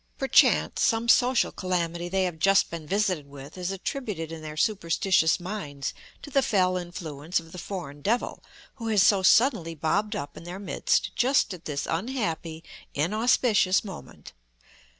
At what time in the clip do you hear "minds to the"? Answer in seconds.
5.39-6.41